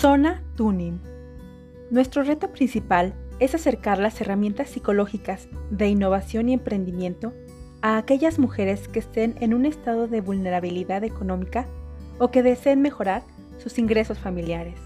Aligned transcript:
Zona 0.00 0.42
Tuning. 0.56 0.98
Nuestro 1.90 2.22
reto 2.22 2.50
principal 2.52 3.12
es 3.38 3.54
acercar 3.54 3.98
las 3.98 4.18
herramientas 4.22 4.70
psicológicas 4.70 5.46
de 5.70 5.88
innovación 5.88 6.48
y 6.48 6.54
emprendimiento 6.54 7.34
a 7.82 7.98
aquellas 7.98 8.38
mujeres 8.38 8.88
que 8.88 8.98
estén 8.98 9.36
en 9.42 9.52
un 9.52 9.66
estado 9.66 10.08
de 10.08 10.22
vulnerabilidad 10.22 11.04
económica 11.04 11.66
o 12.18 12.30
que 12.30 12.42
deseen 12.42 12.80
mejorar 12.80 13.24
sus 13.58 13.78
ingresos 13.78 14.18
familiares. 14.18 14.80